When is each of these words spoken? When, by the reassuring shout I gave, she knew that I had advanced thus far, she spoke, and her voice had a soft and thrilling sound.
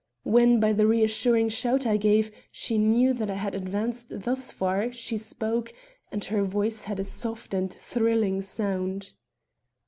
When, 0.23 0.59
by 0.59 0.73
the 0.73 0.87
reassuring 0.87 1.49
shout 1.49 1.85
I 1.85 1.97
gave, 1.97 2.31
she 2.51 2.79
knew 2.79 3.13
that 3.13 3.29
I 3.29 3.35
had 3.35 3.53
advanced 3.53 4.07
thus 4.23 4.51
far, 4.51 4.91
she 4.91 5.15
spoke, 5.15 5.71
and 6.11 6.25
her 6.25 6.41
voice 6.43 6.81
had 6.81 6.99
a 6.99 7.03
soft 7.03 7.53
and 7.53 7.71
thrilling 7.71 8.41
sound. 8.41 9.13